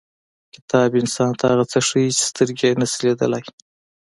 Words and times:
•کتاب 0.55 0.89
انسان 1.01 1.31
ته 1.39 1.43
هغه 1.51 1.65
څه 1.71 1.79
ښیي 1.87 2.09
چې 2.17 2.23
سترګې 2.29 2.65
یې 2.69 2.77
نشي 2.81 2.99
لیدلی. 3.05 3.43